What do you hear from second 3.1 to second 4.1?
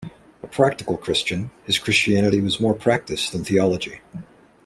than theology.